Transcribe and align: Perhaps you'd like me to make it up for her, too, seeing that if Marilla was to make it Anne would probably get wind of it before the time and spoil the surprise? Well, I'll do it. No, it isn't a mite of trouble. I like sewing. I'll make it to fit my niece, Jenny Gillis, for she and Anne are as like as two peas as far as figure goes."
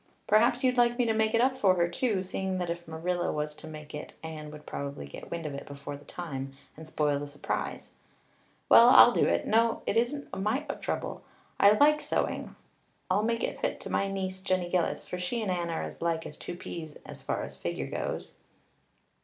Perhaps 0.25 0.63
you'd 0.63 0.77
like 0.79 0.97
me 0.97 1.05
to 1.05 1.13
make 1.13 1.35
it 1.35 1.41
up 1.41 1.55
for 1.55 1.75
her, 1.75 1.87
too, 1.87 2.23
seeing 2.23 2.57
that 2.57 2.71
if 2.71 2.87
Marilla 2.87 3.31
was 3.31 3.53
to 3.53 3.67
make 3.67 3.93
it 3.93 4.13
Anne 4.23 4.49
would 4.49 4.65
probably 4.65 5.05
get 5.05 5.29
wind 5.29 5.45
of 5.45 5.53
it 5.53 5.67
before 5.67 5.95
the 5.95 6.05
time 6.05 6.53
and 6.75 6.87
spoil 6.87 7.19
the 7.19 7.27
surprise? 7.27 7.91
Well, 8.67 8.89
I'll 8.89 9.11
do 9.11 9.27
it. 9.27 9.45
No, 9.45 9.83
it 9.85 9.95
isn't 9.97 10.27
a 10.33 10.39
mite 10.39 10.65
of 10.71 10.81
trouble. 10.81 11.21
I 11.59 11.73
like 11.73 12.01
sewing. 12.01 12.55
I'll 13.11 13.21
make 13.21 13.43
it 13.43 13.57
to 13.59 13.59
fit 13.59 13.89
my 13.91 14.07
niece, 14.11 14.41
Jenny 14.41 14.69
Gillis, 14.71 15.07
for 15.07 15.19
she 15.19 15.39
and 15.43 15.51
Anne 15.51 15.69
are 15.69 15.83
as 15.83 16.01
like 16.01 16.25
as 16.25 16.35
two 16.35 16.55
peas 16.55 16.97
as 17.05 17.21
far 17.21 17.43
as 17.43 17.55
figure 17.55 17.85
goes." 17.87 18.33